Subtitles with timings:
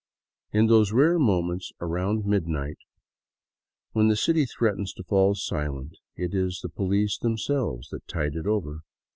[0.51, 2.79] In those rare moments around midnight
[3.91, 8.47] when the city threatens to fall silent, it is the police themselves that tide it
[8.47, 8.79] over.